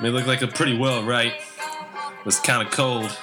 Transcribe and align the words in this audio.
May 0.00 0.08
look 0.08 0.26
like 0.26 0.42
a 0.42 0.46
pretty 0.46 0.76
well, 0.76 1.04
right? 1.04 1.34
It's 2.24 2.40
kind 2.40 2.66
of 2.66 2.72
cold. 2.72 3.16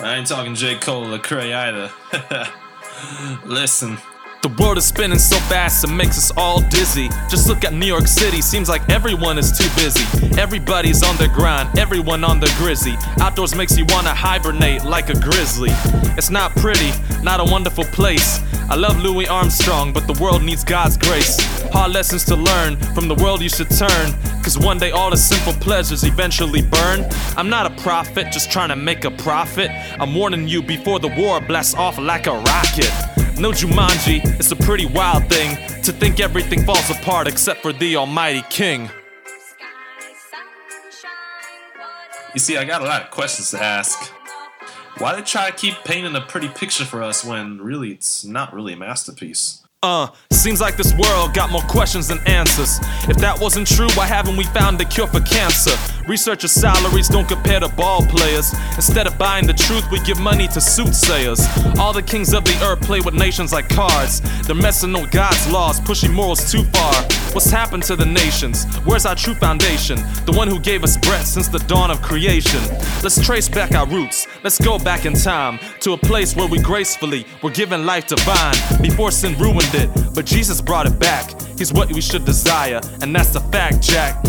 I 0.00 0.16
ain't 0.16 0.26
talking 0.26 0.54
J. 0.54 0.76
Cole 0.76 1.14
or 1.14 1.18
Cray 1.18 1.52
either. 1.52 1.90
Listen. 3.44 3.98
The 4.42 4.48
world 4.62 4.76
is 4.76 4.84
spinning 4.84 5.18
so 5.18 5.36
fast 5.48 5.84
it 5.84 5.88
makes 5.88 6.18
us 6.18 6.30
all 6.36 6.60
dizzy. 6.68 7.08
Just 7.30 7.48
look 7.48 7.64
at 7.64 7.72
New 7.72 7.86
York 7.86 8.06
City, 8.06 8.42
seems 8.42 8.68
like 8.68 8.86
everyone 8.90 9.38
is 9.38 9.56
too 9.56 9.68
busy. 9.74 10.04
Everybody's 10.38 11.02
on 11.02 11.16
their 11.16 11.28
grind, 11.28 11.78
everyone 11.78 12.24
on 12.24 12.40
their 12.40 12.54
grizzy. 12.58 12.94
Outdoors 13.20 13.54
makes 13.54 13.78
you 13.78 13.86
wanna 13.88 14.14
hibernate 14.14 14.84
like 14.84 15.08
a 15.08 15.18
grizzly. 15.18 15.70
It's 16.18 16.28
not 16.28 16.54
pretty, 16.56 16.90
not 17.22 17.40
a 17.40 17.44
wonderful 17.50 17.84
place. 17.84 18.40
I 18.70 18.76
love 18.76 19.02
Louis 19.02 19.28
Armstrong, 19.28 19.92
but 19.92 20.06
the 20.06 20.20
world 20.22 20.42
needs 20.42 20.64
God's 20.64 20.96
grace. 20.96 21.38
Hard 21.70 21.92
lessons 21.92 22.24
to 22.24 22.36
learn, 22.36 22.76
from 22.94 23.08
the 23.08 23.14
world 23.16 23.42
you 23.42 23.50
should 23.50 23.70
turn. 23.70 24.12
Cause 24.42 24.58
one 24.58 24.78
day 24.78 24.90
all 24.90 25.10
the 25.10 25.16
simple 25.16 25.52
pleasures 25.54 26.02
eventually 26.02 26.62
burn. 26.62 27.06
I'm 27.36 27.50
not 27.50 27.66
a 27.66 27.82
prophet, 27.82 28.32
just 28.32 28.50
trying 28.50 28.70
to 28.70 28.76
make 28.76 29.04
a 29.04 29.10
profit. 29.10 29.70
I'm 30.00 30.14
warning 30.14 30.48
you 30.48 30.62
before 30.62 30.98
the 30.98 31.08
war 31.08 31.40
blasts 31.40 31.74
off 31.74 31.98
like 31.98 32.26
a 32.26 32.32
rocket. 32.32 32.92
No 33.38 33.50
Jumanji, 33.50 34.24
it's 34.38 34.50
a 34.50 34.56
pretty 34.56 34.86
wild 34.86 35.28
thing 35.28 35.56
to 35.82 35.92
think 35.92 36.18
everything 36.18 36.64
falls 36.64 36.88
apart 36.88 37.28
except 37.28 37.60
for 37.60 37.72
the 37.72 37.96
Almighty 37.96 38.42
King. 38.48 38.88
You 42.32 42.40
see, 42.40 42.56
I 42.56 42.64
got 42.64 42.80
a 42.80 42.84
lot 42.84 43.02
of 43.02 43.10
questions 43.10 43.50
to 43.50 43.62
ask. 43.62 44.13
Why 44.98 45.16
they 45.16 45.22
try 45.22 45.50
to 45.50 45.56
keep 45.56 45.74
painting 45.84 46.14
a 46.14 46.20
pretty 46.20 46.48
picture 46.48 46.84
for 46.84 47.02
us 47.02 47.24
when 47.24 47.58
really 47.58 47.90
it's 47.90 48.24
not 48.24 48.54
really 48.54 48.74
a 48.74 48.76
masterpiece? 48.76 49.60
Uh, 49.82 50.06
seems 50.30 50.60
like 50.60 50.76
this 50.76 50.94
world 50.94 51.34
got 51.34 51.50
more 51.50 51.60
questions 51.62 52.08
than 52.08 52.18
answers. 52.26 52.78
If 53.08 53.18
that 53.18 53.38
wasn't 53.38 53.66
true, 53.66 53.88
why 53.94 54.06
haven't 54.06 54.36
we 54.36 54.44
found 54.44 54.80
a 54.80 54.84
cure 54.84 55.08
for 55.08 55.20
cancer? 55.20 55.76
Researchers' 56.08 56.52
salaries 56.52 57.08
don't 57.08 57.28
compare 57.28 57.60
to 57.60 57.68
ball 57.70 58.06
players. 58.06 58.54
Instead 58.76 59.06
of 59.06 59.18
buying 59.18 59.46
the 59.46 59.52
truth, 59.52 59.84
we 59.90 60.00
give 60.00 60.18
money 60.18 60.46
to 60.48 60.60
soothsayers. 60.60 61.44
All 61.78 61.92
the 61.92 62.02
kings 62.02 62.32
of 62.32 62.44
the 62.44 62.56
earth 62.64 62.80
play 62.80 63.00
with 63.00 63.14
nations 63.14 63.52
like 63.52 63.68
cards. 63.68 64.22
They're 64.46 64.54
messing 64.54 64.92
with 64.92 65.10
God's 65.10 65.50
laws, 65.50 65.80
pushing 65.80 66.12
morals 66.12 66.50
too 66.50 66.62
far. 66.64 66.94
What's 67.34 67.50
happened 67.50 67.82
to 67.84 67.96
the 67.96 68.06
nations? 68.06 68.64
Where's 68.84 69.04
our 69.06 69.16
true 69.16 69.34
foundation? 69.34 69.96
The 70.24 70.32
one 70.32 70.46
who 70.46 70.60
gave 70.60 70.84
us 70.84 70.96
breath 70.96 71.26
since 71.26 71.48
the 71.48 71.58
dawn 71.58 71.90
of 71.90 72.00
creation. 72.00 72.60
Let's 73.02 73.20
trace 73.20 73.48
back 73.48 73.72
our 73.72 73.88
roots. 73.88 74.28
Let's 74.44 74.60
go 74.60 74.78
back 74.78 75.04
in 75.04 75.14
time 75.14 75.58
to 75.80 75.94
a 75.94 75.96
place 75.96 76.36
where 76.36 76.46
we 76.46 76.60
gracefully 76.60 77.26
were 77.42 77.50
given 77.50 77.84
life 77.84 78.06
divine 78.06 78.54
before 78.80 79.10
sin 79.10 79.36
ruined 79.36 79.74
it, 79.74 79.90
but 80.14 80.26
Jesus 80.26 80.60
brought 80.60 80.86
it 80.86 80.96
back. 81.00 81.28
He's 81.58 81.72
what 81.72 81.92
we 81.92 82.00
should 82.00 82.24
desire, 82.24 82.80
and 83.02 83.12
that's 83.12 83.30
the 83.30 83.40
fact, 83.40 83.82
Jack. 83.82 84.24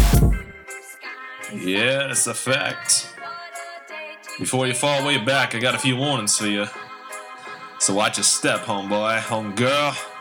Yeah, 1.54 2.10
it's 2.10 2.26
a 2.26 2.34
fact. 2.34 3.08
Before 4.40 4.66
you 4.66 4.74
fall 4.74 5.06
way 5.06 5.24
back, 5.24 5.54
I 5.54 5.60
got 5.60 5.76
a 5.76 5.80
few 5.80 5.96
warnings 5.96 6.40
for 6.40 6.48
you. 6.48 6.66
So 7.78 7.94
watch 7.94 8.18
your 8.18 8.24
step, 8.24 8.62
homeboy, 8.62 9.20
homegirl. 9.20 10.15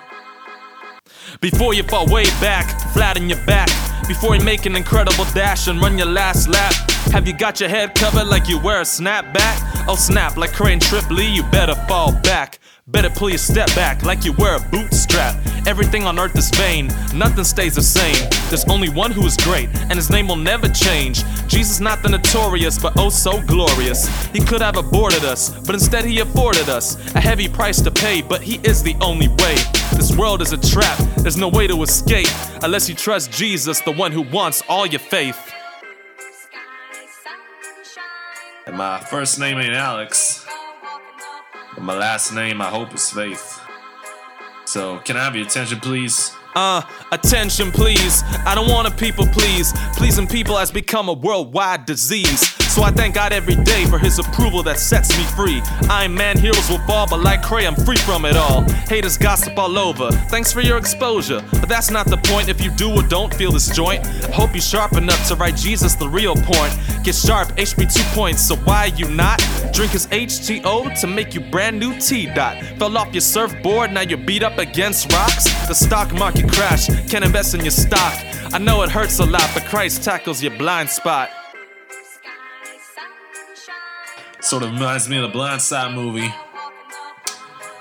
Before 1.41 1.75
you 1.75 1.83
fall 1.83 2.07
way 2.07 2.25
back, 2.41 2.93
flat 2.93 3.19
on 3.19 3.29
your 3.29 3.45
back. 3.45 3.69
Before 4.07 4.37
you 4.37 4.45
make 4.45 4.67
an 4.67 4.77
incredible 4.77 5.25
dash 5.35 5.67
and 5.69 5.81
run 5.81 5.99
your 5.99 6.07
last 6.07 6.49
lap. 6.49 6.73
Have 7.13 7.27
you 7.27 7.37
got 7.37 7.61
your 7.61 7.69
head 7.69 7.95
covered 7.95 8.27
like 8.27 8.49
you 8.49 8.59
wear 8.59 8.81
a 8.81 8.85
snapback? 8.85 9.87
Oh, 9.89 9.97
snap, 9.97 10.37
like 10.37 10.53
Crane 10.53 10.81
Tripley, 10.81 11.27
you 11.27 11.43
better 11.45 11.75
fall 11.87 12.13
back. 12.23 12.59
Better 12.87 13.09
pull 13.09 13.31
your 13.31 13.39
step 13.39 13.69
back 13.75 14.03
like 14.03 14.25
you 14.25 14.33
wear 14.35 14.57
a 14.57 14.61
bootstrap. 14.71 15.35
Everything 15.67 16.05
on 16.05 16.19
earth 16.19 16.37
is 16.37 16.51
vain, 16.51 16.89
nothing 17.15 17.45
stays 17.45 17.77
the 17.77 17.83
same. 17.83 18.17
There's 18.51 18.67
only 18.67 18.91
one 18.91 19.11
who 19.11 19.25
is 19.25 19.37
great, 19.39 19.71
and 19.75 19.95
his 19.95 20.11
name 20.11 20.29
will 20.29 20.37
never 20.37 20.69
change. 20.69 21.25
Jesus, 21.47 21.81
not 21.81 22.03
the 22.03 22.11
notorious, 22.11 22.79
but 22.79 22.93
oh 22.99 23.09
so 23.09 23.41
glorious. 23.43 24.07
He 24.27 24.41
could 24.41 24.61
have 24.61 24.77
aborted 24.77 25.25
us, 25.25 25.51
but 25.61 25.75
instead 25.75 26.05
he 26.05 26.21
afforded 26.21 26.69
us 26.69 26.97
a 27.15 27.21
heavy 27.21 27.49
price 27.49 27.81
to 27.81 27.91
pay, 27.91 28.21
but 28.21 28.43
he 28.43 28.57
is 28.65 28.83
the 28.83 28.97
only 29.01 29.29
way. 29.29 29.57
This 29.97 30.17
world 30.17 30.43
is 30.43 30.53
a 30.53 30.59
trap, 30.59 30.99
there's 31.17 31.37
no 31.37 31.49
way 31.49 31.67
to 31.67 31.83
escape 31.83 32.29
unless 32.63 32.89
you 32.89 32.95
trust 32.95 33.33
Jesus, 33.33 33.81
the 33.81 33.93
one 33.93 34.13
who 34.13 34.23
wants 34.23 34.63
all 34.69 34.87
your 34.87 35.01
faith. 35.01 35.53
And 38.67 38.77
my 38.77 38.99
first 39.01 39.39
name 39.39 39.59
ain't 39.59 39.75
Alex. 39.75 40.47
But 41.75 41.83
my 41.83 41.97
last 41.97 42.33
name, 42.33 42.61
I 42.61 42.71
hope, 42.71 42.95
is 42.95 43.11
Faith. 43.11 43.61
So, 44.65 44.99
can 44.99 45.17
I 45.17 45.25
have 45.25 45.37
your 45.37 45.47
attention, 45.47 45.81
please? 45.81 46.33
Uh, 46.55 46.83
attention 47.11 47.73
please. 47.73 48.23
I 48.47 48.55
don't 48.55 48.69
wanna 48.71 48.91
people 48.91 49.27
please. 49.27 49.73
Pleasing 49.97 50.27
people 50.27 50.57
has 50.57 50.71
become 50.71 51.09
a 51.09 51.13
worldwide 51.13 51.85
disease. 51.87 52.41
So 52.75 52.83
I 52.83 52.91
thank 52.91 53.15
God 53.15 53.33
every 53.33 53.55
day 53.55 53.85
for 53.87 53.99
his 53.99 54.19
approval 54.19 54.63
that 54.65 54.81
sets 54.81 55.17
me 55.17 55.23
free. 55.37 55.63
Iron 55.89 56.13
Man 56.13 56.37
heroes 56.37 56.69
will 56.69 56.81
fall, 56.87 57.07
but 57.09 57.21
like 57.21 57.41
Cray, 57.41 57.69
I'm 57.69 57.77
free 57.77 57.97
from 57.99 58.25
it 58.25 58.37
all. 58.37 58.63
Haters 58.89 59.17
gossip 59.17 59.57
all 59.57 59.79
over. 59.79 60.11
Thanks 60.29 60.53
for 60.53 60.61
your 60.61 60.77
exposure. 60.77 61.41
But 61.53 61.69
that's 61.69 61.91
not 61.93 62.07
the 62.07 62.17
point 62.17 62.49
if 62.49 62.61
you 62.61 62.73
do 62.73 62.91
or 62.93 63.03
don't 63.03 63.33
feel 63.33 63.53
this 63.53 63.69
joint. 63.71 64.05
I 64.05 64.33
hope 64.33 64.55
you're 64.55 64.61
sharp 64.61 64.95
enough 64.95 65.25
to 65.29 65.37
write 65.37 65.55
Jesus 65.55 65.95
the 65.95 66.09
real 66.09 66.35
point. 66.35 66.77
Get 67.05 67.15
sharp, 67.15 67.49
HP 67.57 67.93
2 67.95 68.03
points, 68.15 68.43
so 68.43 68.57
why 68.57 68.87
you 68.97 69.09
not? 69.09 69.39
Drink 69.73 69.93
his 69.93 70.09
H2O 70.09 71.01
to 71.01 71.07
make 71.07 71.33
you 71.33 71.43
brand 71.43 71.79
new 71.79 71.99
T 72.01 72.27
dot. 72.35 72.61
Fell 72.79 72.97
off 72.97 73.13
your 73.15 73.21
surfboard, 73.21 73.93
now 73.93 74.01
you're 74.01 74.19
beat 74.19 74.43
up 74.43 74.59
against 74.59 75.13
rocks. 75.13 75.45
The 75.69 75.75
stock 75.75 76.13
market 76.13 76.44
crash, 76.49 76.87
can't 77.09 77.25
invest 77.25 77.55
in 77.55 77.61
your 77.61 77.71
stock. 77.71 78.15
I 78.53 78.59
know 78.59 78.83
it 78.83 78.91
hurts 78.91 79.19
a 79.19 79.25
lot, 79.25 79.49
but 79.55 79.65
Christ 79.65 80.03
tackles 80.03 80.43
your 80.43 80.57
blind 80.57 80.91
spot. 80.91 81.31
Sort 84.41 84.63
of 84.63 84.73
reminds 84.73 85.09
me 85.09 85.17
of 85.17 85.23
the 85.23 85.29
Blind 85.29 85.63
Side 85.63 85.95
movie. 85.95 86.33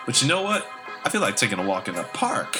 But 0.06 0.22
you 0.22 0.28
know 0.28 0.42
what? 0.42 0.66
I 1.04 1.10
feel 1.10 1.22
like 1.22 1.36
taking 1.36 1.60
a 1.60 1.66
walk 1.66 1.88
in 1.88 1.96
the 1.96 2.04
park. 2.04 2.58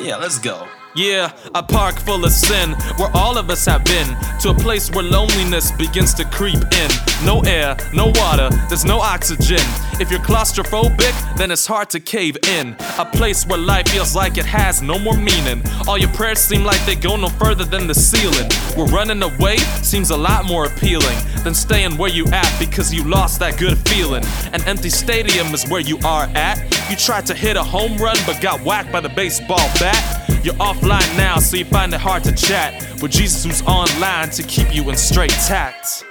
Yeah, 0.00 0.16
let's 0.16 0.38
go. 0.38 0.66
Yeah, 0.96 1.32
a 1.54 1.62
park 1.62 2.00
full 2.00 2.24
of 2.24 2.32
sin 2.32 2.72
where 2.96 3.10
all 3.14 3.38
of 3.38 3.48
us 3.48 3.64
have 3.66 3.84
been. 3.84 4.08
To 4.40 4.50
a 4.50 4.54
place 4.54 4.90
where 4.90 5.04
loneliness 5.04 5.70
begins 5.70 6.14
to 6.14 6.24
creep 6.24 6.56
in. 6.56 6.90
No 7.24 7.40
air, 7.42 7.76
no 7.94 8.06
water, 8.16 8.50
there's 8.68 8.84
no 8.84 8.98
oxygen. 8.98 9.60
If 10.00 10.10
you're 10.10 10.20
claustrophobic, 10.20 11.36
then 11.36 11.52
it's 11.52 11.66
hard 11.66 11.90
to 11.90 12.00
cave 12.00 12.36
in. 12.48 12.74
A 12.98 13.04
place 13.04 13.46
where 13.46 13.58
life 13.58 13.86
feels 13.88 14.16
like 14.16 14.36
it 14.36 14.46
has 14.46 14.82
no 14.82 14.98
more 14.98 15.16
meaning. 15.16 15.62
All 15.86 15.96
your 15.96 16.08
prayers 16.10 16.40
seem 16.40 16.64
like 16.64 16.84
they 16.86 16.96
go 16.96 17.14
no 17.16 17.28
further 17.28 17.64
than 17.64 17.86
the 17.86 17.94
ceiling. 17.94 18.50
Where 18.74 18.92
running 18.92 19.22
away 19.22 19.58
seems 19.82 20.10
a 20.10 20.16
lot 20.16 20.44
more 20.44 20.64
appealing 20.64 21.18
than 21.44 21.54
staying 21.54 21.98
where 21.98 22.10
you 22.10 22.26
at 22.28 22.52
because 22.58 22.92
you 22.92 23.04
lost 23.04 23.38
that 23.40 23.58
good 23.58 23.78
feeling. 23.88 24.24
An 24.52 24.62
empty 24.66 24.90
stadium 24.90 25.54
is 25.54 25.68
where 25.68 25.80
you 25.80 25.98
are 26.04 26.24
at. 26.34 26.58
You 26.90 26.96
tried 26.96 27.26
to 27.26 27.34
hit 27.34 27.56
a 27.56 27.62
home 27.62 27.96
run 27.98 28.16
but 28.26 28.40
got 28.40 28.60
whacked 28.62 28.90
by 28.90 29.00
the 29.00 29.08
baseball 29.10 29.68
bat. 29.78 30.19
You're 30.42 30.54
offline 30.54 31.16
now, 31.18 31.36
so 31.36 31.58
you 31.58 31.66
find 31.66 31.92
it 31.92 32.00
hard 32.00 32.24
to 32.24 32.32
chat 32.32 33.02
with 33.02 33.12
Jesus 33.12 33.44
who's 33.44 33.60
online 33.62 34.30
to 34.30 34.42
keep 34.42 34.74
you 34.74 34.88
in 34.88 34.96
straight 34.96 35.30
tact. 35.30 36.04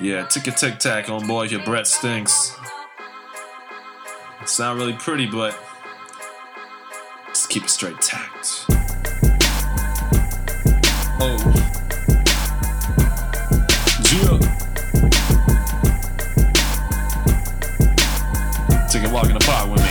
Yeah, 0.00 0.26
tick 0.26 0.46
a 0.46 0.52
tick 0.52 0.78
tack, 0.78 1.08
boy, 1.08 1.44
Your 1.44 1.64
breath 1.64 1.88
stinks. 1.88 2.54
It's 4.42 4.60
not 4.60 4.76
really 4.76 4.92
pretty, 4.92 5.26
but 5.26 5.58
just 7.28 7.50
keep 7.50 7.64
it 7.64 7.70
straight 7.70 8.00
tact. 8.00 8.66
Oh. 11.18 11.36
Yeah. 14.12 14.38
Take 18.88 19.04
a 19.04 19.12
walk 19.12 19.26
in 19.26 19.34
the 19.34 19.44
park 19.44 19.68
with 19.68 19.82
me. 19.82 19.85